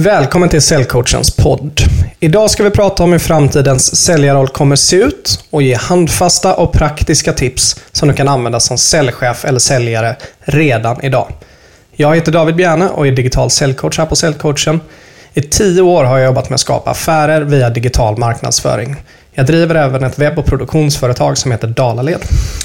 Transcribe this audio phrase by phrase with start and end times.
[0.00, 1.80] Välkommen till Säljcoachens podd.
[2.20, 6.72] Idag ska vi prata om hur framtidens säljarroll kommer se ut och ge handfasta och
[6.72, 11.32] praktiska tips som du kan använda som säljchef eller säljare redan idag.
[11.92, 14.80] Jag heter David Bjärne och är digital säljcoach här på Säljcoachen.
[15.34, 18.96] I tio år har jag jobbat med att skapa affärer via digital marknadsföring.
[19.38, 22.20] Jag driver även ett webb och produktionsföretag som heter Dalaled.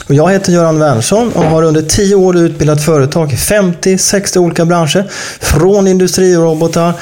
[0.07, 4.65] Och jag heter Göran Wernersson och har under tio år utbildat företag i 50-60 olika
[4.65, 5.09] branscher.
[5.39, 6.93] Från industrirobotar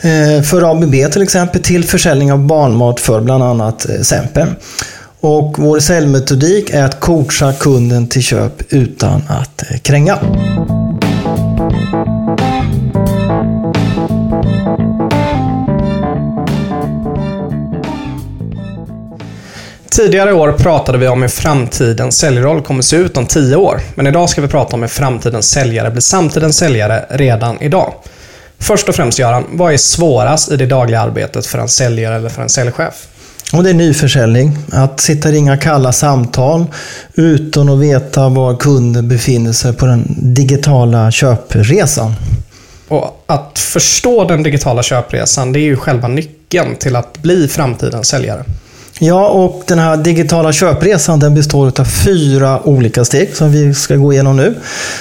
[0.00, 4.04] eh, för ABB till exempel till försäljning av barnmat för bland annat eh, Sempe.
[4.04, 4.54] Semper.
[5.20, 10.18] Och vår säljmetodik är att coacha kunden till köp utan att eh, kränga.
[19.96, 23.80] Tidigare år pratade vi om hur framtidens säljroll kommer se ut om 10 år.
[23.94, 27.92] Men idag ska vi prata om hur framtidens säljare blir samtidens säljare redan idag.
[28.58, 32.28] Först och främst Göran, vad är svårast i det dagliga arbetet för en säljare eller
[32.28, 33.06] för en säljchef?
[33.52, 34.58] Och det är nyförsäljning.
[34.72, 36.64] Att sitta och ringa kalla samtal
[37.14, 42.14] utan att veta var kunden befinner sig på den digitala köpresan.
[42.88, 48.08] Och att förstå den digitala köpresan, det är ju själva nyckeln till att bli framtidens
[48.08, 48.44] säljare.
[49.00, 53.96] Ja, och den här digitala köpresan den består av fyra olika steg som vi ska
[53.96, 54.54] gå igenom nu.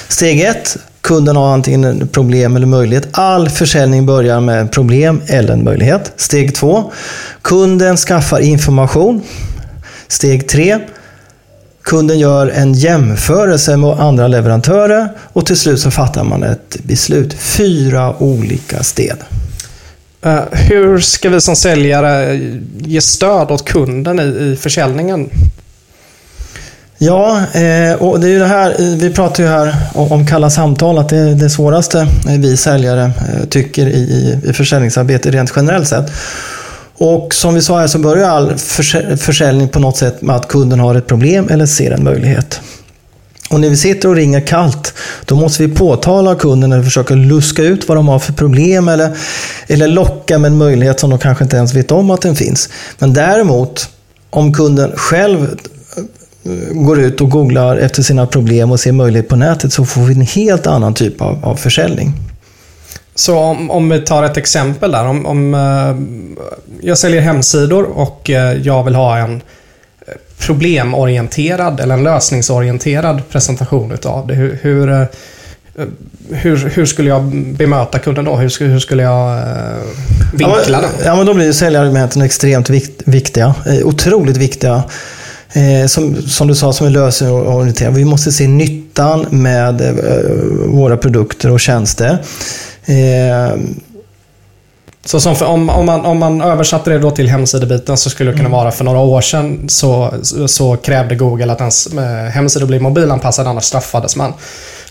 [0.07, 3.07] Steg ett, kunden har antingen problem eller möjlighet.
[3.11, 6.13] All försäljning börjar med problem eller en möjlighet.
[6.15, 6.91] Steg två,
[7.41, 9.21] kunden skaffar information.
[10.07, 10.79] Steg tre,
[11.83, 17.33] kunden gör en jämförelse med andra leverantörer och till slut så fattar man ett beslut.
[17.33, 19.13] Fyra olika steg.
[20.25, 22.39] Eh, hur ska vi som säljare
[22.77, 25.29] ge stöd åt kunden i, försäljningen?
[26.97, 30.49] Ja, eh, och det är ju det här, eh, vi pratar ju här om kalla
[30.49, 32.07] samtal, att det är det svåraste
[32.39, 33.11] vi säljare
[33.49, 36.11] tycker i, i försäljningsarbete rent generellt sett.
[36.97, 38.53] Och som vi sa här så börjar all
[39.17, 42.61] försäljning på något sätt med att kunden har ett problem eller ser en möjlighet.
[43.49, 44.93] Och när vi sitter och ringer kallt,
[45.25, 49.17] då måste vi påtala kunden eller försöka luska ut vad de har för problem eller,
[49.67, 52.69] eller locka med en möjlighet som de kanske inte ens vet om att den finns.
[52.99, 53.89] Men däremot,
[54.29, 55.59] om kunden själv
[56.43, 60.01] eh, går ut och googlar efter sina problem och ser möjlighet på nätet så får
[60.01, 62.13] vi en helt annan typ av, av försäljning.
[63.15, 65.07] Så om, om, vi tar ett exempel där.
[65.07, 65.95] Om, om eh,
[66.81, 69.41] jag säljer hemsidor och eh, jag vill ha en
[70.37, 74.33] problemorienterad eller en lösningsorienterad presentation utav det.
[74.33, 75.03] Hur, hur, eh,
[76.29, 78.35] hur, hur, skulle jag bemöta kunden då?
[78.35, 79.43] Hur, hur skulle jag eh,
[80.33, 80.89] vinkla den?
[81.05, 82.69] Ja, men då blir säljargumenten extremt
[83.05, 83.55] viktiga.
[83.65, 84.83] Eh, otroligt viktiga.
[85.87, 87.97] Som, som du sa, som är lösningsorienterade.
[87.97, 89.99] Vi måste se nyttan med
[90.67, 92.19] våra produkter och tjänster.
[95.05, 98.31] Så som för, om, om, man, om man översatte det då till hemsidebiten så skulle
[98.31, 98.59] det kunna mm.
[98.59, 100.13] vara för några år sedan så,
[100.47, 104.33] så krävde Google att ens eh, hemsida blir mobilanpassad, annars straffades man.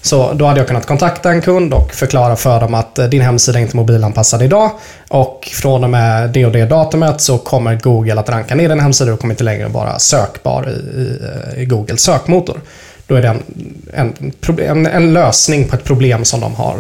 [0.03, 3.23] Så då hade jag kunnat kontakta en kund och förklara för dem att eh, din
[3.23, 4.71] hemsida är inte mobilanpassad idag
[5.09, 8.81] och från och med det och det datumet så kommer Google att ranka ner din
[8.81, 11.19] hemsida och kommer inte längre vara sökbar i, i,
[11.55, 12.61] eh, i Googles sökmotor.
[13.07, 13.43] Då är det en,
[13.93, 16.77] en, en, en lösning på ett problem som de har.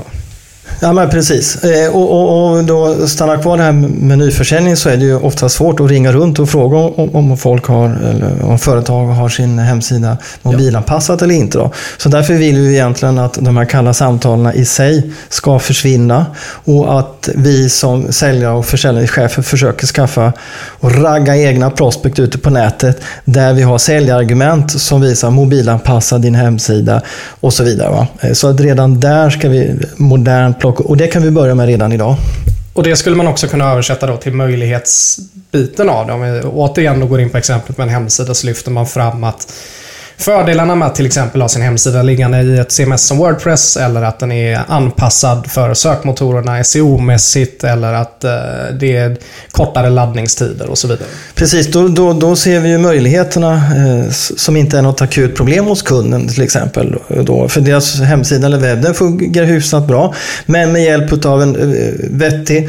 [0.80, 1.64] Ja, men precis.
[1.64, 5.16] Eh, och, och, och då stannar kvar det här med nyförsäljning så är det ju
[5.16, 9.28] ofta svårt att ringa runt och fråga om, om folk har, eller om företag har
[9.28, 11.24] sin hemsida mobilanpassat ja.
[11.24, 11.58] eller inte.
[11.58, 11.70] Då.
[11.98, 16.26] Så därför vill vi egentligen att de här kalla samtalen i sig ska försvinna
[16.64, 20.32] och att vi som säljare och försäljningschefer försöker skaffa
[20.80, 26.34] och ragga egna prospekt ute på nätet där vi har säljargument som visar mobilanpassa din
[26.34, 27.02] hemsida
[27.40, 27.90] och så vidare.
[27.90, 28.06] Va?
[28.20, 31.66] Eh, så att redan där ska vi modernt plocka och det kan vi börja med
[31.66, 32.16] redan idag.
[32.72, 36.12] Och det skulle man också kunna översätta då till möjlighetsbiten av det.
[36.12, 39.24] Om vi återigen då går in på exemplet med en hemsida så lyfter man fram
[39.24, 39.52] att
[40.16, 44.02] Fördelarna med att till exempel ha sin hemsida liggande i ett CMS som Wordpress eller
[44.02, 48.30] att den är anpassad för sökmotorerna SEO-mässigt eller att eh,
[48.80, 49.16] det är
[49.50, 51.06] kortare laddningstider och så vidare.
[51.34, 55.64] Precis, då, då, då ser vi ju möjligheterna eh, som inte är något akut problem
[55.64, 56.96] hos kunden till exempel.
[57.08, 60.14] Då, för deras hemsida eller webb den fungerar hyfsat bra.
[60.46, 62.68] Men med hjälp av en eh, vettig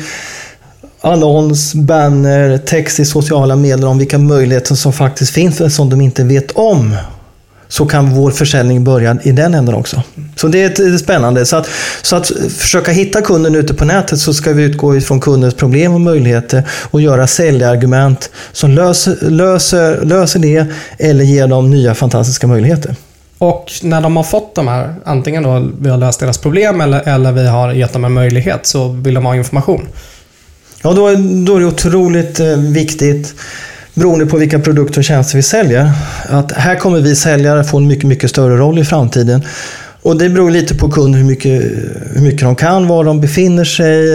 [1.02, 6.24] annons, banner, text i sociala medier om vilka möjligheter som faktiskt finns som de inte
[6.24, 6.96] vet om
[7.68, 10.04] så kan vår försäljning börja i den änden också.
[10.36, 11.46] Så det är, spännande.
[11.46, 11.70] Så att,
[12.02, 15.94] så att försöka hitta kunden ute på nätet så ska vi utgå ifrån kundens problem
[15.94, 20.66] och möjligheter och göra säljargument som löser, löser, löser det
[21.00, 22.96] eller ger dem nya fantastiska möjligheter.
[23.38, 27.08] Och när de har fått de här, antingen då vi har löst deras problem eller,
[27.08, 29.88] eller vi har gett dem en möjlighet, så vill de ha information.
[30.84, 31.10] Ja, då,
[31.46, 33.36] då är det otroligt eh, viktigt,
[33.96, 35.92] beroende på vilka produkter och tjänster vi säljer,
[36.30, 39.42] att här kommer vi säljare få en mycket, mycket större roll i framtiden.
[40.02, 41.64] Och det beror lite på kunden hur mycket,
[42.14, 44.06] hur mycket de kan, var de befinner sig,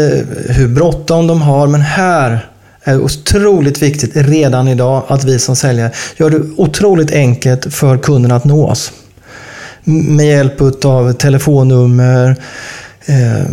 [0.48, 1.66] hur bråttom de har.
[1.66, 2.46] Men här
[2.84, 7.98] är det otroligt viktigt redan idag att vi som säljare gör det otroligt enkelt för
[7.98, 8.92] kunden att nå oss.
[9.84, 12.36] Med hjälp av telefonnummer,
[13.06, 13.46] eh,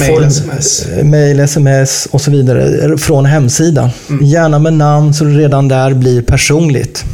[0.00, 0.86] Mail, SMS.
[0.86, 3.90] eh, mail, sms och så vidare från hemsidan.
[4.22, 7.04] Gärna med namn så det redan där blir personligt.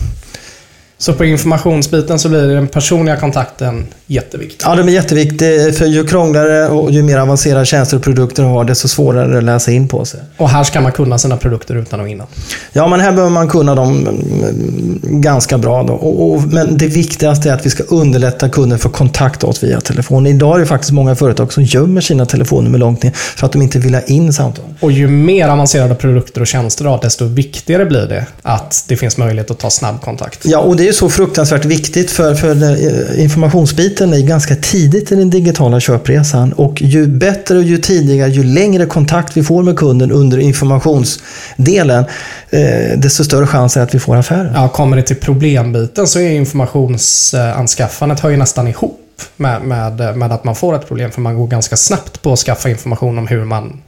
[1.00, 4.66] Så på informationsbiten så blir den personliga kontakten jätteviktig.
[4.66, 5.78] Ja, det är jätteviktigt.
[5.78, 9.28] För ju krångligare och ju mer avancerade tjänster och produkter du har, desto svårare är
[9.28, 10.20] det att läsa in på sig.
[10.36, 12.26] Och här ska man kunna sina produkter utan och innan.
[12.72, 15.82] Ja, men här behöver man kunna dem mm, ganska bra.
[15.82, 15.92] Då.
[15.92, 19.80] Och, och, men det viktigaste är att vi ska underlätta kunden för kontakt oss via
[19.80, 20.26] telefon.
[20.26, 23.62] Idag är det faktiskt många företag som gömmer sina telefonnummer långt ner för att de
[23.62, 24.64] inte vill ha in samtal.
[24.80, 28.96] Och ju mer avancerade produkter och tjänster du har, desto viktigare blir det att det
[28.96, 30.40] finns möjlighet att ta snabb kontakt.
[30.44, 35.14] Ja, och det är så fruktansvärt viktigt för, för eh, informationsbiten är ganska tidigt i
[35.14, 36.52] den digitala köpresan.
[36.52, 42.04] Och ju bättre och ju tidigare, ju längre kontakt vi får med kunden under informationsdelen,
[42.50, 44.52] eh, desto större chans är att vi får affärer.
[44.54, 50.32] Ja, kommer det till problembiten så är informationsanskaffandet hör ju nästan ihop med, med, med
[50.32, 51.10] att man får ett problem.
[51.10, 53.80] För man går ganska snabbt på att skaffa information om hur man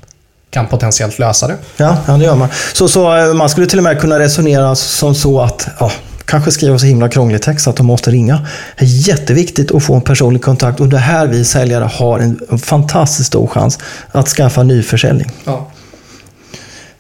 [0.51, 1.57] kan potentiellt lösa det.
[1.77, 2.49] Ja, ja det gör man.
[2.73, 5.93] Så, så eh, man skulle till och med kunna resonera som så att ja,
[6.33, 8.47] kanske skriva så himla krånglig text att de måste ringa.
[8.79, 12.41] Det är jätteviktigt att få en personlig kontakt och det här vi säljare har en,
[12.51, 13.79] en fantastiskt stor chans
[14.13, 15.31] att skaffa nyförsäljning.
[15.45, 15.71] Ja.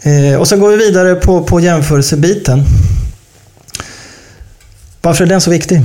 [0.02, 2.64] Eh, och sen går vi vidare på, på jämförelsebiten.
[5.02, 5.76] Varför är den så viktig?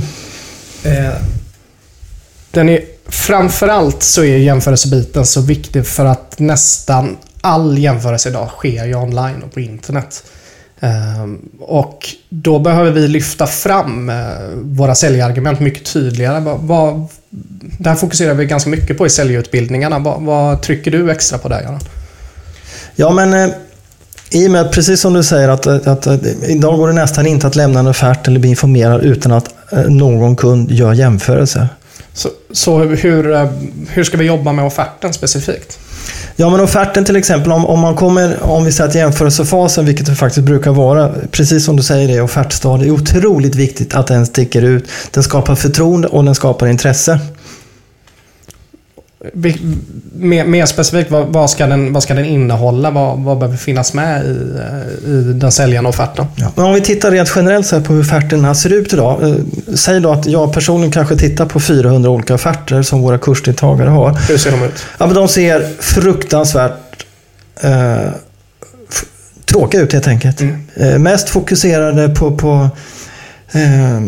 [0.82, 1.14] Eh,
[2.50, 8.84] den är, framförallt så är jämförelsebiten så viktig för att nästan all jämförelse idag sker
[8.84, 10.24] ju online och på internet.
[10.80, 14.16] Ehm, och då behöver vi lyfta fram eh,
[14.54, 16.40] våra säljargument mycket tydligare.
[16.40, 17.06] Vad, vad,
[17.84, 19.98] här fokuserar vi ganska mycket på i säljutbildningarna.
[19.98, 21.80] Vad, vad trycker du extra på där, Göran?
[22.96, 23.54] Ja, men eh,
[24.30, 27.26] i och med, precis som du säger, att, eh, att, att, idag går det nästan
[27.26, 29.54] inte att lämna en offert eller bli informerad utan att
[29.88, 31.68] någon kund gör jämförelse.
[32.18, 33.46] Så, så hur, eh,
[33.88, 35.78] hur ska vi jobba med offerten specifikt?
[36.36, 40.06] Ja, men offerten till exempel, om, om man kommer, om vi säger att jämförelsefasen, vilket
[40.06, 44.26] det faktiskt brukar vara, precis som du säger det, offertstadiet, är otroligt viktigt att den
[44.26, 44.88] sticker ut.
[45.10, 47.20] Den skapar förtroende och den skapar intresse.
[50.12, 52.90] Mer, mer specifikt, vad, vad, ska den, vad ska den innehålla?
[52.90, 56.26] Vad, vad behöver finnas med i, eh, i den säljande offerten?
[56.36, 56.64] Ja.
[56.64, 59.22] Om vi tittar rent generellt så på hur offerterna ser ut idag.
[59.22, 59.34] Eh,
[59.74, 64.18] säg då att jag personligen kanske tittar på 400 olika offerter som våra kursdeltagare har.
[64.28, 64.86] Hur ser de ut?
[64.98, 67.06] Ja, men de ser fruktansvärt
[67.60, 68.12] eh,
[69.44, 70.40] tråkiga ut helt enkelt.
[70.40, 70.56] Mm.
[70.74, 72.70] Eh, mest fokuserade på, på,
[73.52, 74.00] eh,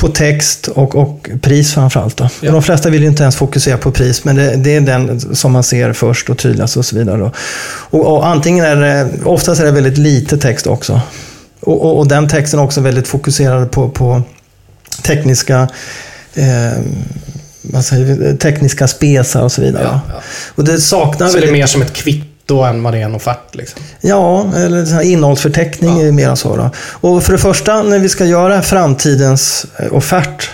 [0.00, 2.16] på text och, och pris framförallt.
[2.16, 2.28] Då.
[2.40, 2.52] Ja.
[2.52, 5.52] De flesta vill ju inte ens fokusera på pris, men det, det är den som
[5.52, 7.30] man ser först och tydligast och så vidare.
[7.90, 11.00] Och, och antingen är det, oftast är det väldigt lite text också.
[11.60, 14.22] Och, och, och den texten är också väldigt fokuserad på, på
[15.02, 15.68] tekniska
[16.34, 16.78] eh,
[17.62, 19.82] vad säger vi, tekniska spesar och så vidare.
[19.84, 20.22] Ja, ja.
[20.54, 23.04] Och det saknar Så det är väldigt- mer som ett kvitto än vad det är
[23.04, 23.54] en offert?
[23.54, 23.80] Liksom.
[24.00, 26.06] Ja, eller innehållsförteckning Ja.
[26.06, 26.56] är mer så.
[26.56, 26.70] Då.
[26.90, 30.50] Och för det första, när vi ska göra framtidens eh, offert.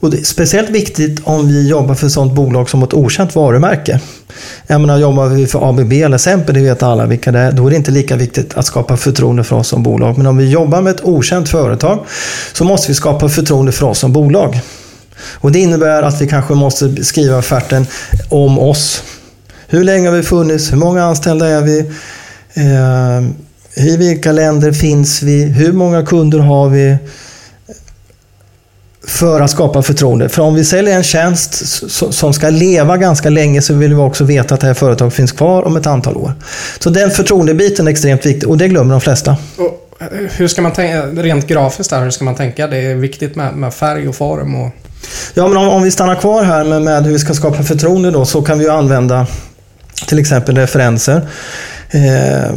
[0.00, 3.34] Och det är speciellt viktigt om vi jobbar för ett sådant bolag som ett okänt
[3.34, 4.00] varumärke.
[4.66, 7.66] Jag menar, jobbar vi för ABB eller Semper, det vet alla vilka det är, då
[7.66, 10.18] är det inte lika viktigt att skapa förtroende för oss som bolag.
[10.18, 12.04] Men om vi jobbar med ett okänt företag
[12.52, 14.60] så måste vi skapa förtroende för oss som bolag.
[15.34, 17.86] Och det innebär att vi kanske måste skriva offerten
[18.28, 19.02] om oss.
[19.72, 20.72] Hur länge har vi funnits?
[20.72, 21.78] Hur många anställda är vi?
[22.54, 25.44] Eh, I vilka länder finns vi?
[25.44, 26.96] Hur många kunder har vi?
[29.06, 30.28] För att skapa förtroende.
[30.28, 34.24] För om vi säljer en tjänst som ska leva ganska länge så vill vi också
[34.24, 36.32] veta att det här företaget finns kvar om ett antal år.
[36.78, 39.36] Så den förtroendebiten är extremt viktig och det glömmer de flesta.
[39.56, 42.66] Och eh, hur ska man tänka, rent grafiskt där, hur ska man tänka?
[42.66, 44.70] Det är viktigt med, med färg och form och...
[45.34, 48.10] Ja, men om, om vi stannar kvar här med, med hur vi ska skapa förtroende
[48.10, 49.26] då, så kan vi ju använda
[50.06, 51.28] till exempel referenser.
[51.90, 52.50] Eh,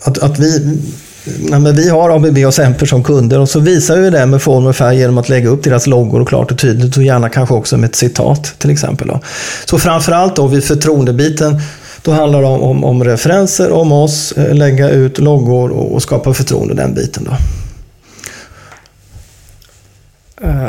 [0.00, 0.78] att, att vi,
[1.24, 4.42] nej, men vi har ABB och Semper som kunder och så visar vi det med
[4.42, 7.54] form och färg genom att lägga upp deras loggor klart och tydligt och gärna kanske
[7.54, 9.08] också med ett citat till exempel.
[9.08, 9.20] Då.
[9.64, 11.60] Så framförallt då vid förtroendebiten
[12.02, 16.02] då handlar det om, om, om referenser, om oss, eh, lägga ut loggor och, och
[16.02, 17.24] skapa förtroende den biten.
[17.24, 17.36] Då.
[20.44, 20.68] Uh,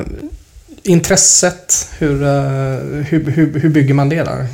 [0.83, 4.47] intresset, hur, uh, hur, hur, hur bygger man det där?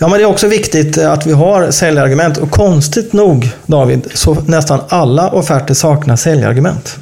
[0.00, 2.38] Ja, men det är också viktigt att vi har säljargument.
[2.38, 6.98] Och konstigt nog, David, så nästan alla offerter saknar säljargument.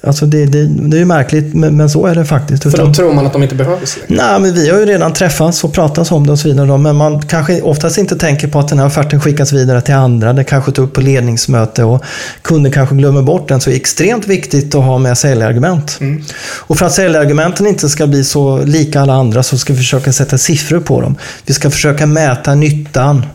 [0.00, 2.62] Alltså det, det, det är ju märkligt, men, men, så är det faktiskt.
[2.62, 4.22] För då tror man att de inte behövs längre?
[4.22, 6.66] Nej, men vi har ju redan träffats och pratat om det och så vidare.
[6.66, 9.94] Då, men man kanske oftast inte tänker på att den här offerten skickas vidare till
[9.94, 10.32] andra.
[10.32, 12.04] Det kanske tar upp på ledningsmöte och
[12.42, 13.60] kunden kanske glömmer bort den.
[13.60, 15.98] Så det är extremt viktigt att ha med säljargument.
[16.00, 16.24] Mm.
[16.40, 20.12] Och för att säljargumenten inte ska bli så lika alla andra så ska vi försöka
[20.12, 21.16] sätta siffror på dem.
[21.46, 23.26] Vi ska försöka mäta nyttan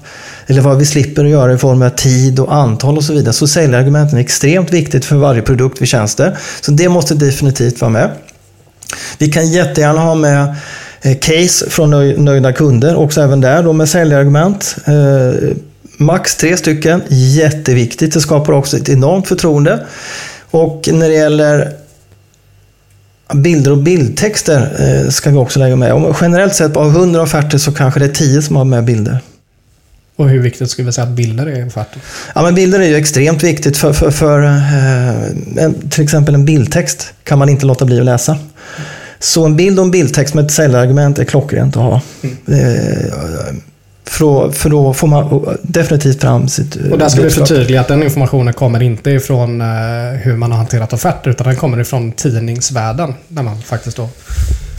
[0.48, 3.34] eller vad vi slipper att göra i form av tid och antal och så vidare.
[3.34, 6.38] Så säljargumenten är extremt viktigt för varje produkt vi tjänster.
[6.62, 8.12] Så det måste definitivt vara med.
[9.18, 10.56] Vi kan jättegärna ha med
[11.02, 11.90] eh, case från
[12.26, 14.76] nöjda kunder, också även där då med säljargument.
[14.86, 15.50] Eh,
[15.98, 18.14] max tre stycken, jätteviktigt.
[18.14, 19.86] Det skapar också ett enormt förtroende.
[20.52, 21.72] Och när det gäller
[23.34, 25.94] bilder och bildtexter eh, ska vi också lägga med.
[25.94, 29.20] Om generellt sett av 100 offerter så kanske det är 10 som har med bilder.
[30.16, 32.02] Och hur viktigt skulle vi säga att bilder är i offerten?
[32.36, 33.78] Ja, men bilder är ju extremt viktigt.
[33.78, 38.38] För, för, för eh, till exempel en bildtext kan man inte låta bli att läsa.
[39.20, 42.02] Så en bild och en bildtext med ett säljargument är klockrent att ha.
[42.22, 42.38] Mm.
[42.48, 43.14] Eh,
[44.06, 47.88] för, då, för då får man definitivt fram sitt Och där ska vi förtydliga att
[47.88, 49.68] den informationen kommer inte ifrån eh,
[50.22, 53.14] hur man har hanterat offerter utan den kommer ifrån tidningsvärlden.
[53.28, 54.10] Där man faktiskt då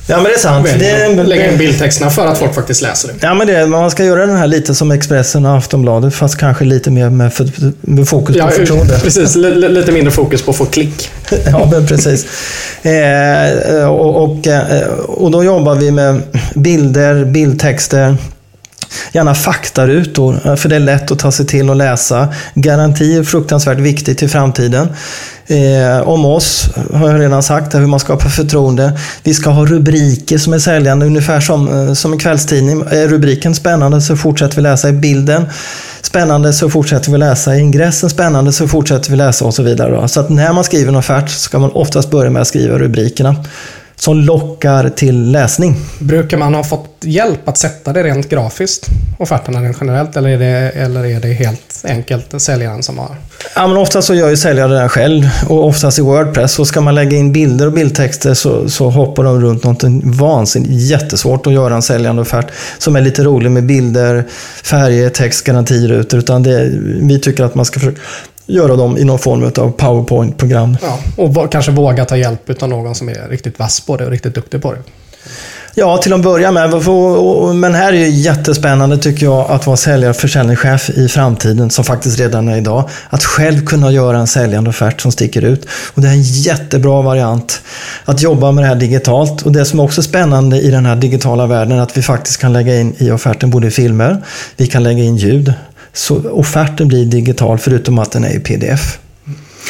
[0.07, 0.69] Ja, men det är sant.
[0.79, 3.15] Det, lägga in bildtexterna för att folk faktiskt läser det.
[3.21, 6.65] Ja, men det, man ska göra den här lite som Expressen och Aftonbladet, fast kanske
[6.65, 7.49] lite mer med, för,
[7.81, 8.99] med fokus ja, på förtroende.
[9.03, 11.11] Precis, lite mindre fokus på att få klick.
[11.47, 12.27] ja, men precis.
[12.83, 16.23] Eh, och, och, eh, och då jobbar vi med
[16.55, 18.17] bilder, bildtexter,
[19.13, 22.29] Gärna faktarutor, för det är lätt att ta sig till och läsa.
[22.55, 24.89] Garanti är fruktansvärt viktigt i framtiden.
[25.47, 28.99] Eh, om oss har jag redan sagt, hur man skapar förtroende.
[29.23, 32.81] Vi ska ha rubriker som är säljande, ungefär som, eh, som en kvällstidning.
[32.81, 35.45] Är rubriken spännande så fortsätter vi läsa i bilden.
[36.03, 38.11] Spännande så fortsätter vi läsa i ingressen.
[38.11, 40.01] Spännande så fortsätter vi läsa och så vidare.
[40.01, 40.09] Då.
[40.09, 43.37] Så att när man skriver en offert ska man oftast börja med att skriva rubrikerna
[43.97, 45.77] som lockar till läsning.
[45.99, 48.87] Brukar man ha fått hjälp att sätta det rent grafiskt?
[49.19, 50.17] Offerterna rent generellt?
[50.17, 53.17] Eller är det, eller är det helt enkelt säljaren som har?
[53.55, 55.29] Ja, men oftast så gör ju säljaren det själv.
[55.49, 56.53] Och oftast i Wordpress.
[56.53, 60.73] Så ska man lägga in bilder och bildtexter så, så hoppar de runt något vansinnigt.
[60.73, 62.47] Jättesvårt att göra en säljande offert
[62.79, 64.25] som är lite rolig med bilder,
[64.65, 66.19] färger, text, garantirutor.
[66.19, 68.01] Utan det, vi tycker att man ska försöka
[68.47, 70.77] göra dem i någon form av PowerPoint-program.
[70.83, 74.11] Ja, och kanske våga ta hjälp av någon som är riktigt vass på det och
[74.11, 74.79] riktigt duktig på det.
[75.77, 76.71] Ja, till att börja med.
[77.55, 81.85] Men här är det jättespännande tycker jag att vara säljare och försäljningschef i framtiden, som
[81.85, 82.91] faktiskt redan är idag.
[83.11, 85.67] Att själv kunna göra en säljande offert som sticker ut.
[85.95, 87.63] Och det är en jättebra variant
[88.05, 89.43] att jobba med det här digitalt.
[89.43, 92.41] Och det som är också spännande i den här digitala världen är att vi faktiskt
[92.41, 94.25] kan lägga in i offerten både filmer,
[94.57, 95.53] vi kan lägga in ljud,
[95.93, 98.99] så offerten blir digital förutom att den är i pdf.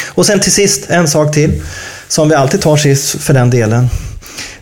[0.07, 1.61] Och sen till sist, en sak till.
[2.07, 3.89] Som vi alltid tar sist för den delen.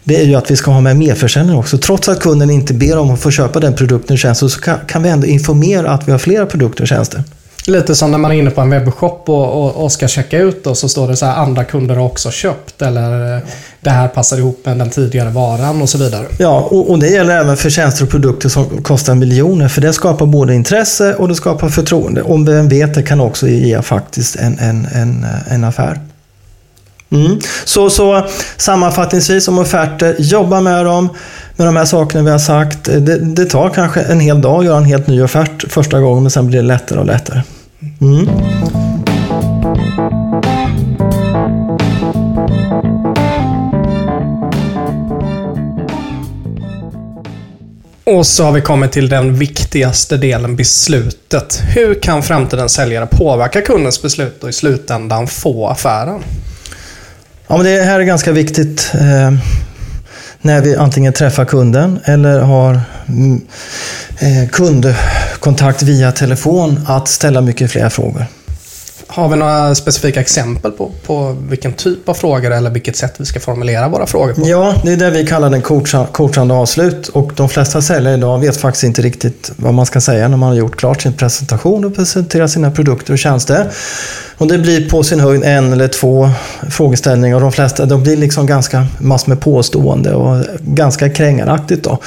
[0.03, 1.77] Det är ju att vi ska ha med merförsäljning också.
[1.77, 5.03] Trots att kunden inte ber om att få köpa den produkten och tjänsten så kan
[5.03, 7.24] vi ändå informera att vi har flera produkter och tjänster.
[7.67, 10.67] Lite som när man är inne på en webbshop och, och, och ska checka ut
[10.67, 13.41] och så står det så här andra kunder har också köpt eller
[13.81, 16.25] det här passar ihop med den tidigare varan och så vidare.
[16.38, 19.93] Ja, och, och det gäller även för tjänster och produkter som kostar miljoner för det
[19.93, 22.22] skapar både intresse och det skapar förtroende.
[22.22, 26.00] Om vem vet det kan också ge faktiskt en, en, en, en affär.
[27.13, 27.39] Mm.
[27.65, 28.27] Så, så
[28.58, 31.10] sammanfattningsvis om offerter, jobba med dem,
[31.55, 32.84] med de här sakerna vi har sagt.
[32.84, 36.24] Det, det tar kanske en hel dag att göra en helt ny offert första gången
[36.24, 37.41] men sen blir det lättare och lättare.
[38.01, 38.29] Mm.
[48.05, 51.62] Och så har vi kommit till den viktigaste delen, beslutet.
[51.75, 56.24] Hur kan framtidens säljare påverka kundens beslut och i slutändan få affären?
[57.47, 59.31] Ja, men det här är ganska viktigt eh,
[60.41, 63.41] när vi antingen träffar kunden eller har mm,
[64.19, 68.25] eh, kundkontakt via telefon att ställa mycket fler frågor.
[69.07, 73.25] Har vi några specifika exempel på, på vilken typ av frågor eller vilket sätt vi
[73.25, 74.41] ska formulera våra frågor på?
[74.45, 75.62] Ja, det är det vi kallar den
[76.12, 77.07] coachande avslut.
[77.07, 80.50] Och de flesta säljare idag vet faktiskt inte riktigt vad man ska säga när man
[80.50, 83.72] har gjort klart sin presentation och presenterat sina produkter och tjänster.
[84.38, 86.29] Och det blir på sin höjd en eller två
[86.69, 91.83] frågeställningar och de flesta de blir liksom ganska massor med påstående och ganska krängaraktigt.
[91.83, 92.00] Då.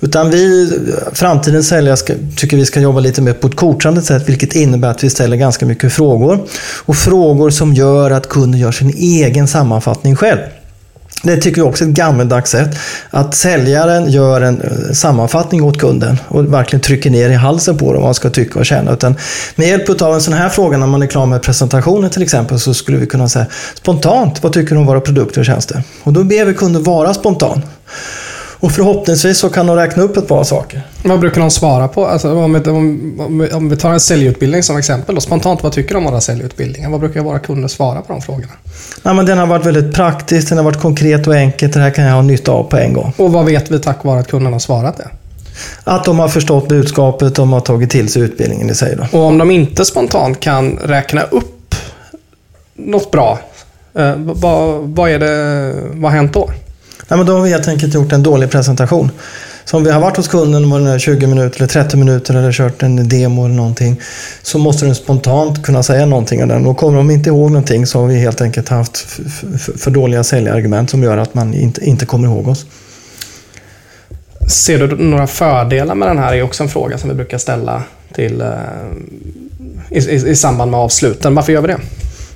[0.00, 0.72] Utan vi,
[1.12, 4.88] framtidens säljare ska, tycker vi ska jobba lite mer på ett coachande sätt, vilket innebär
[4.88, 6.46] att vi ställer ganska mycket frågor.
[6.84, 10.38] Och frågor som gör att kunden gör sin egen sammanfattning själv.
[11.22, 12.78] Det tycker vi också är ett gammeldags sätt.
[13.10, 17.84] Att säljaren gör en eh, sammanfattning åt kunden och verkligen trycker ner i halsen på
[17.84, 18.92] dem vad man ska tycka och känna.
[18.92, 19.14] Utan
[19.56, 22.58] med hjälp av en sån här fråga när man är klar med presentationen till exempel
[22.58, 25.82] så skulle vi kunna säga spontant, vad tycker du om våra produkter och tjänster?
[26.02, 27.62] Och då ber vi kunden vara spontan.
[28.60, 30.82] Och förhoppningsvis så kan de räkna upp ett par saker.
[31.04, 32.06] Vad brukar de svara på?
[32.06, 35.14] Alltså, om, vi, om, om vi tar en säljutbildning som exempel.
[35.14, 36.90] Då, spontant, vad tycker de om våra säljutbildningar?
[36.90, 38.52] Vad brukar våra kunder svara på de frågorna?
[39.02, 41.72] Ja, men den har varit väldigt praktisk, den har varit konkret och enkelt.
[41.72, 43.12] Det här kan jag ha nytta av på en gång.
[43.16, 45.08] Och vad vet vi tack vare att kunderna har svarat det?
[45.84, 48.96] Att de har förstått budskapet, de har tagit till sig utbildningen i sig.
[48.96, 49.18] Då.
[49.18, 51.74] Och om de inte spontant kan räkna upp
[52.74, 53.38] något bra,
[53.94, 56.50] eh, vad, vad, är det, vad har hänt då?
[57.08, 59.10] Nej, men då har vi helt enkelt gjort en dålig presentation.
[59.64, 62.82] Så om vi har varit hos kunden var 20 minuter eller 30 minuter eller kört
[62.82, 64.00] en demo eller någonting
[64.42, 66.66] så måste den spontant kunna säga någonting av den.
[66.66, 68.96] Och kommer de inte ihåg någonting så har vi helt enkelt haft
[69.78, 72.66] för dåliga säljargument som gör att man inte, inte kommer ihåg oss.
[74.48, 76.32] Ser du några fördelar med den här?
[76.32, 77.82] Det är också en fråga som vi brukar ställa
[78.14, 78.48] till, eh,
[79.90, 81.34] i, i, i samband med avsluten.
[81.34, 81.78] Varför gör vi det?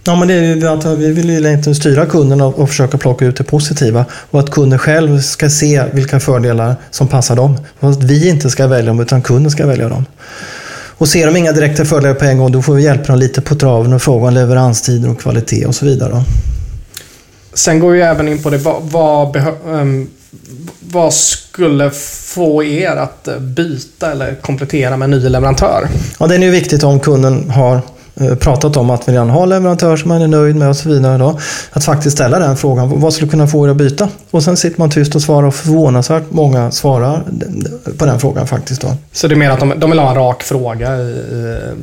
[0.04, 2.98] Ja, men det är ju att vi vill ju egentligen styra kunden och, och försöka
[2.98, 4.04] plocka ut det positiva.
[4.30, 7.58] Och att kunden själv ska se vilka fördelar som passar dem.
[7.80, 10.06] Och att vi inte ska välja dem, utan kunden ska välja dem.
[10.98, 13.40] Och ser de inga direkta fördelar på en gång, då får vi hjälpa dem lite
[13.40, 16.22] på traven och fråga om leveranstider och kvalitet och så vidare.
[17.54, 20.08] Sen går vi även in på det, vad, vad, um,
[20.80, 21.90] vad skulle
[22.34, 25.88] få er att byta eller komplettera med en ny leverantör?
[26.18, 29.30] Ja, det är ju viktigt om kunden har Eh, Eh, pratat om att vi redan
[29.30, 31.18] har leverantör som man är nöjd med och så vidare.
[31.18, 31.38] Då,
[31.72, 34.08] att faktiskt ställa den frågan, vad skulle kunna få er att byta?
[34.30, 37.22] Och sen sitter man tyst och svarar och förvånansvärt många svarar
[37.98, 38.82] på den frågan faktiskt.
[38.82, 38.96] Då.
[39.12, 41.74] Så det är mer att de, de vill ha en rak fråga i, i.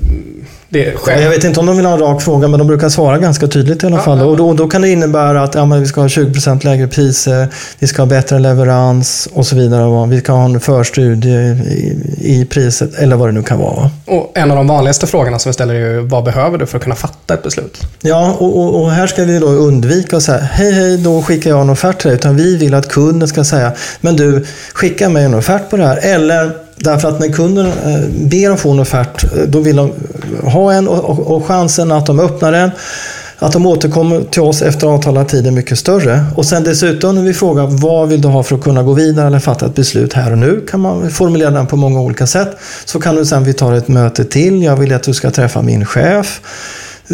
[0.70, 3.48] Jag vet inte om de vill ha en rak fråga, men de brukar svara ganska
[3.48, 4.18] tydligt i alla fall.
[4.18, 4.30] Ja, ja.
[4.30, 7.48] Och då, då, kan det innebära att ja, vi ska ha 20% lägre priser,
[7.80, 10.08] vi ska ha bättre leverans och så vidare.
[10.08, 13.92] Vi ska ha en förstudie i, i priset, eller vad det nu kan vara.
[14.06, 16.78] Och en av de vanligaste frågorna som vi ställer är ju, vad behöver du för
[16.78, 17.88] att kunna fatta ett beslut?
[18.02, 21.50] Ja, och, och, och här ska vi då undvika att säga, hej hej, då skickar
[21.50, 22.16] jag en offert till dig.
[22.16, 25.86] Utan vi vill att kunden ska säga, men du, skicka mig en offert på det
[25.86, 26.00] här.
[26.02, 29.92] Eller Därför att när kunden eh, ber att få en offert, eh, då vill de
[30.44, 32.72] ha en och chansen att de öppnar den,
[33.40, 36.26] att de återkommer till oss efter avtalad tid är mycket större.
[36.36, 39.28] Och sen dessutom när vi frågar vad vill du ha för att kunna gå vidare
[39.28, 42.58] eller fatta ett beslut här och nu kan man formulera den på många olika sätt.
[42.86, 45.62] Så kan du sen vi tar ett möte till, jag vill att du ska träffa
[45.62, 46.42] min chef.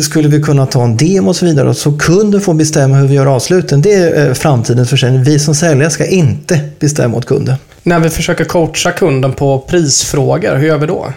[0.01, 3.15] Skulle vi kunna ta en demo och så vidare så kunden får bestämma hur vi
[3.15, 3.81] gör avsluten.
[3.81, 5.23] Det är eh, framtidens försäljning.
[5.23, 7.55] Vi som säljare ska inte bestämma åt kunden.
[7.83, 11.13] När vi försöker coacha kunden på prisfrågor, hur gör vi då?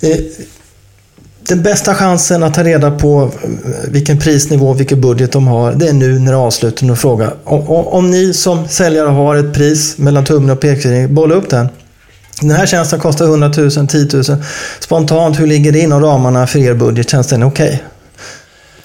[0.00, 0.16] Eh,
[1.48, 5.88] den bästa chansen att ta reda på eh, vilken prisnivå, vilken budget de har, det
[5.88, 7.32] är nu när avsluten och fråga.
[7.44, 11.68] Om, om ni som säljare har ett pris mellan tummen och pekfingret, bolla upp den.
[12.40, 14.24] Den här tjänsten kostar 100 000, 10 000.
[14.80, 17.10] Spontant, hur ligger det inom ramarna för er budget?
[17.10, 17.66] Känns den okej?
[17.66, 17.78] Okay?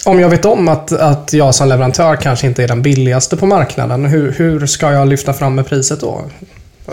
[0.05, 3.45] Om jag vet om att, att jag som leverantör kanske inte är den billigaste på
[3.45, 6.21] marknaden, hur, hur ska jag lyfta fram med priset då?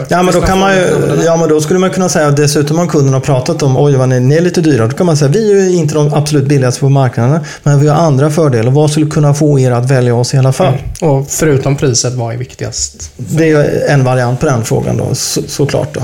[0.08, 0.82] Ja men, då kan man ju,
[1.24, 4.08] ja, men då skulle man kunna säga, dessutom om kunden har pratat om oj vad
[4.08, 4.86] ni, ni är lite dyra.
[4.86, 7.40] Då kan man säga, vi är ju inte de absolut billigaste på marknaden.
[7.62, 8.70] Men vi har andra fördelar.
[8.70, 10.74] Vad skulle kunna få er att välja oss i alla fall?
[11.02, 11.14] Mm.
[11.14, 13.10] Och förutom priset, vad är viktigast?
[13.16, 15.94] Det är en variant på den frågan då, så, såklart.
[15.94, 16.00] Då.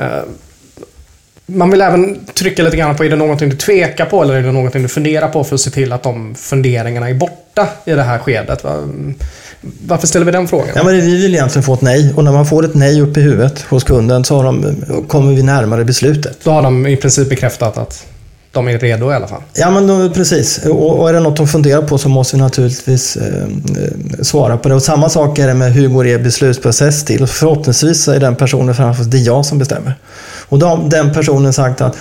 [0.00, 0.06] Uh,
[1.46, 4.42] man vill även trycka lite grann på, är det någonting du tvekar på eller är
[4.42, 7.92] det någonting du funderar på för att se till att de funderingarna är borta i
[7.92, 8.64] det här skedet?
[9.86, 10.68] Varför ställer vi den frågan?
[10.74, 13.16] Ja, men vi vill egentligen få ett nej och när man får ett nej upp
[13.16, 14.74] i huvudet hos kunden så de,
[15.08, 16.38] kommer vi närmare beslutet.
[16.44, 18.06] Då har de i princip bekräftat att
[18.52, 19.42] de är redo i alla fall.
[19.54, 20.66] Ja, men då, precis.
[20.66, 24.56] Och, och, är det något de funderar på så måste vi naturligtvis eh, eh, svara
[24.56, 24.74] på det.
[24.74, 27.22] Och samma sak är det med hur går er beslutsprocess till?
[27.22, 29.94] Och förhoppningsvis är den personen framför oss, det är jag som bestämmer.
[30.48, 31.96] Och då har den personen sagt att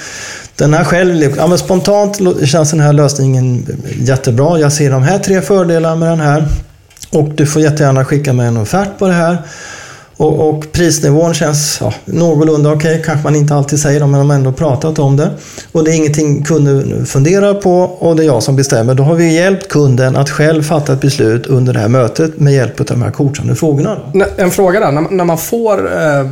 [0.55, 3.65] den här själv, ja, men spontant känns den här lösningen
[3.99, 4.59] jättebra.
[4.59, 6.47] Jag ser de här tre fördelarna med den här.
[7.11, 9.37] Och du får jättegärna skicka med en offert på det här.
[10.19, 13.03] Och, och prisnivån känns ja, någorlunda okej, okay.
[13.03, 15.29] kanske man inte alltid säger det, men de har ändå pratat om det.
[15.71, 18.93] Och det är ingenting kunden funderar på och det är jag som bestämmer.
[18.93, 22.53] Då har vi hjälpt kunden att själv fatta ett beslut under det här mötet med
[22.53, 23.97] hjälp av de här coachande frågorna.
[24.37, 26.25] En fråga där, när man får eh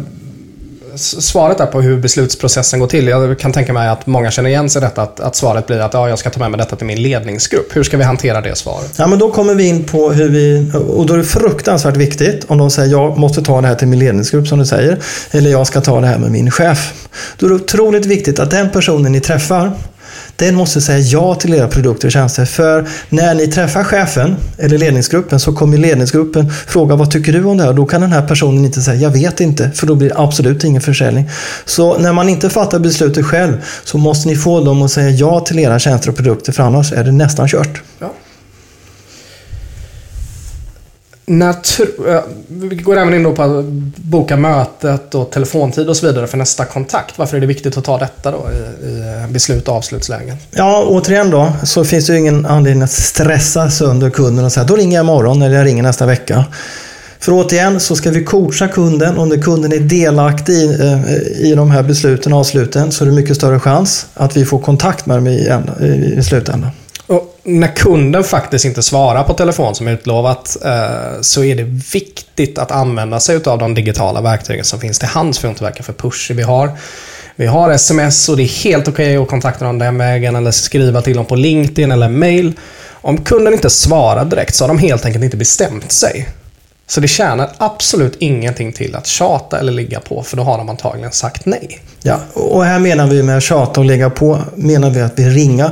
[0.97, 3.07] svaret där på hur beslutsprocessen går till.
[3.07, 5.01] Jag kan tänka mig att många känner igen sig i detta.
[5.01, 7.75] Att, att svaret blir att ja, jag ska ta med mig detta till min ledningsgrupp.
[7.75, 8.93] Hur ska vi hantera det svaret?
[8.97, 10.71] Ja, men då kommer vi in på hur vi...
[10.89, 13.87] Och då är det fruktansvärt viktigt om de säger jag måste ta det här till
[13.87, 14.97] min ledningsgrupp som du säger.
[15.31, 16.93] Eller jag ska ta det här med min chef.
[17.37, 19.71] Då är det otroligt viktigt att den personen ni träffar
[20.37, 22.45] den måste säga ja till era produkter och tjänster.
[22.45, 27.57] För när ni träffar chefen eller ledningsgruppen så kommer ledningsgruppen fråga vad tycker du om
[27.57, 27.73] det här?
[27.73, 30.63] Då kan den här personen inte säga jag vet inte, för då blir det absolut
[30.63, 31.29] ingen försäljning.
[31.65, 35.39] Så när man inte fattar beslutet själv så måste ni få dem att säga ja
[35.39, 37.81] till era tjänster och produkter, för annars är det nästan kört.
[37.99, 38.13] Ja.
[41.29, 46.07] När eh, vi går även in då på att boka mötet och telefontid och så
[46.07, 47.17] vidare för nästa kontakt.
[47.17, 50.37] Varför är det viktigt att ta detta då i, i eh, beslut och avslutslägen?
[50.51, 54.63] Ja, återigen då, så finns det ju ingen anledning att stressa sönder kunden och säga
[54.63, 56.45] då ringer jag imorgon eller jag ringer nästa vecka.
[57.19, 59.17] För återigen så ska vi coacha kunden.
[59.17, 63.15] Om kunden är delaktig i, eh, i de här besluten och avsluten så är det
[63.15, 65.49] mycket större chans att vi får kontakt med dem i,
[66.17, 66.71] i slutändan.
[67.07, 72.57] Och när kunden faktiskt inte svarar på telefon som utlovat eh, så är det viktigt
[72.57, 75.83] att använda sig av de digitala verktygen som finns till hands för att inte verka
[75.83, 76.33] för pushy.
[76.33, 76.71] Vi har,
[77.35, 80.51] vi har sms och det är helt okej okay att kontakta dem den vägen eller
[80.51, 82.53] skriva till dem på LinkedIn eller mail.
[82.91, 86.29] Om kunden inte svarar direkt så har de helt enkelt inte bestämt sig.
[86.87, 90.69] Så det tjänar absolut ingenting till att tjata eller ligga på, för då har de
[90.69, 91.81] antagligen sagt nej.
[92.01, 95.71] Ja, och här menar vi med tjata och lägga på, menar vi att vi ringa.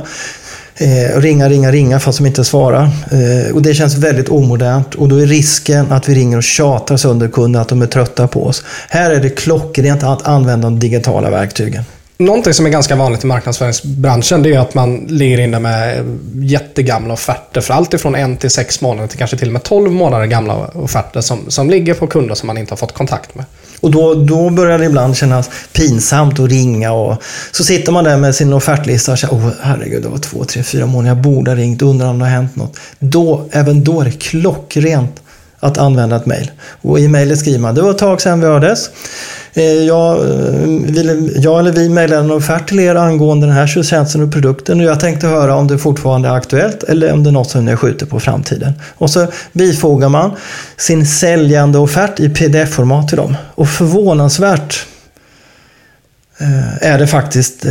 [0.78, 2.82] Eh, ringa, ringa, ringa fast de inte svarar.
[2.84, 6.96] Eh, och det känns väldigt omodernt och då är risken att vi ringer och tjatar
[6.96, 8.64] sönder kunderna, att de är trötta på oss.
[8.88, 11.84] Här är det klockrent att använda de digitala verktygen.
[12.18, 17.14] Någonting som är ganska vanligt i marknadsföringsbranschen det är att man ligger inne med jättegamla
[17.14, 20.26] offerter för allt ifrån en till sex månader till kanske till och med tolv månader
[20.26, 23.44] gamla offerter som, som ligger på kunder som man inte har fått kontakt med.
[23.80, 28.16] Och då, då börjar det ibland kännas pinsamt att ringa och så sitter man där
[28.16, 31.50] med sin offertlista och säger åh herregud, det var två, tre, fyra månader, jag borde
[31.50, 32.76] ha ringt, undrar om det har hänt något.
[32.98, 35.20] Då, även då är det klockrent
[35.60, 36.50] att använda ett mejl.
[36.82, 38.90] Och i mejlet skriver man, det var ett tag sedan vi hördes.
[39.56, 44.22] Eh, jag, eh, jag eller vi mejlade en offert till er angående den här tjänsten
[44.22, 47.32] och produkten och jag tänkte höra om det fortfarande är aktuellt eller om det är
[47.32, 48.72] något som ni skjuter på framtiden.
[48.94, 50.30] Och så bifogar man
[50.76, 53.36] sin säljande offert i pdf-format till dem.
[53.54, 54.86] Och förvånansvärt
[56.38, 57.66] eh, är det faktiskt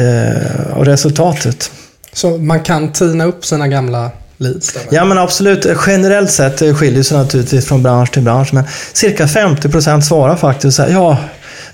[0.76, 1.72] resultatet.
[2.14, 4.78] Så man kan tina upp sina gamla leads?
[4.90, 5.68] Ja men absolut.
[5.88, 8.54] Generellt sett skiljer sig naturligtvis från bransch till bransch.
[8.54, 11.18] Men cirka 50% svarar faktiskt så här, ja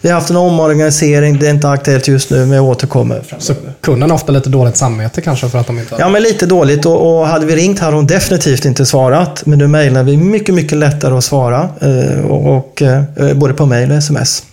[0.02, 3.22] vi har haft en omorganisering, det är inte aktuellt just nu, men jag återkommer.
[3.22, 3.46] Framöver.
[3.46, 5.96] Så kunden har ofta lite dåligt samvete kanske för att de inte.
[6.00, 6.86] Ja, men lite dåligt.
[6.86, 9.46] Och, och hade vi ringt hade hon definitivt inte svarat.
[9.46, 11.70] Men nu mejlar vi mycket, mycket lättare att svara.
[11.82, 13.04] Eh, och, och eh,
[13.36, 14.44] både på mejl och sms.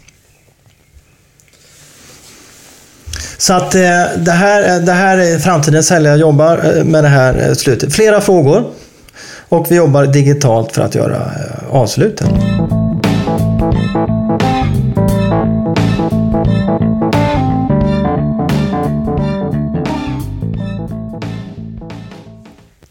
[3.39, 3.81] Så att eh,
[4.17, 7.93] det, här, det här är framtidens säljare jobbar med det här slutet.
[7.93, 8.65] Flera frågor.
[9.49, 11.31] Och vi jobbar digitalt för att göra
[11.71, 12.29] avsluten.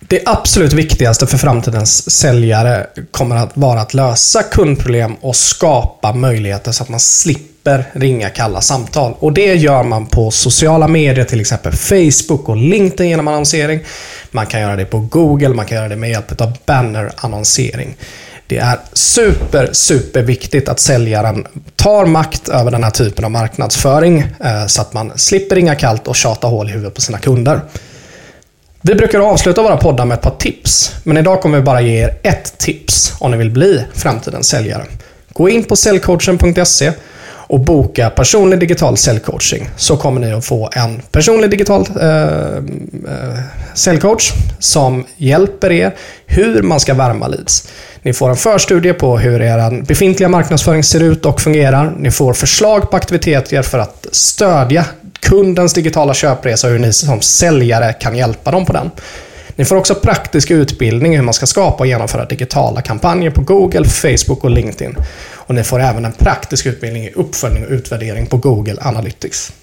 [0.10, 6.72] Det absolut viktigaste för framtidens säljare kommer att vara att lösa kundproblem och skapa möjligheter
[6.72, 9.14] så att man slipper ringa kalla samtal.
[9.20, 13.80] Och Det gör man på sociala medier, till exempel Facebook och LinkedIn genom annonsering.
[14.32, 17.96] Man kan göra det på Google, man kan göra det med hjälp av bannerannonsering.
[18.48, 24.20] Det är super, super viktigt att säljaren tar makt över den här typen av marknadsföring
[24.20, 27.62] eh, så att man slipper ringa kallt och tjata hål i huvudet på sina kunder.
[28.88, 32.04] Vi brukar avsluta våra poddar med ett par tips, men idag kommer vi bara ge
[32.04, 34.84] er ett tips om ni vill bli framtidens säljare.
[35.30, 36.92] Gå in på säljcoachen.se
[37.30, 43.40] och boka personlig digital säljcoaching så kommer ni att få en personlig digital eh, eh,
[43.76, 45.96] säljcoach som hjälper er
[46.26, 47.68] hur man ska värma leads.
[48.02, 51.94] Ni får en förstudie på hur er befintliga marknadsföring ser ut och fungerar.
[51.98, 54.86] Ni får förslag på aktiviteter för att stödja
[55.20, 58.92] kundens digitala köpresa och hur ni som säljare kan hjälpa dem på den.
[59.56, 63.42] Ni får också praktisk utbildning i hur man ska skapa och genomföra digitala kampanjer på
[63.42, 64.98] Google, Facebook och LinkedIn.
[65.34, 69.54] Och ni får även en praktisk utbildning i uppföljning och utvärdering på Google Analytics.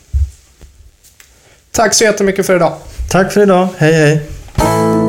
[1.70, 2.72] Tack så jättemycket för idag.
[3.10, 3.68] Tack för idag.
[3.78, 5.03] Hej hej.